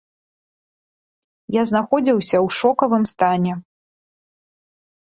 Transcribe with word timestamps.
Я 1.61 1.67
знаходзіўся 1.71 2.35
ў 2.45 2.59
шокавым 2.59 3.03
стане. 3.13 3.53